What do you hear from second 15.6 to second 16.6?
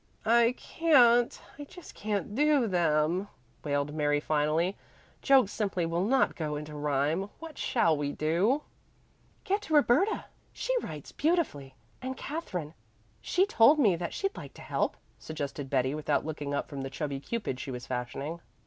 Betty, without looking